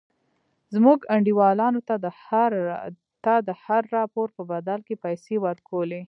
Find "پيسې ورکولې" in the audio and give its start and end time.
5.05-5.99